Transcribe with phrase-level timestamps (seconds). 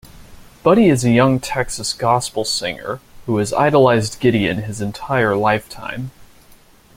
[0.63, 6.09] Buddy is a young Texas gospel singer, who has idolized Gideon his entire lifetime.